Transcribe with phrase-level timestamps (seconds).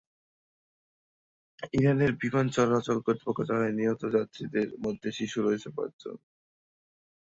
[1.73, 6.15] ইরানের বিমান চলাচল কর্তৃপক্ষ জানায়, নিহত যাত্রীদের মধ্যে শিশু রয়েছে পাঁচজন।